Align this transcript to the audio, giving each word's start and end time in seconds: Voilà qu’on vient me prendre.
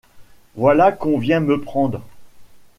Voilà 0.55 0.91
qu’on 0.91 1.19
vient 1.19 1.41
me 1.41 1.61
prendre. 1.61 2.01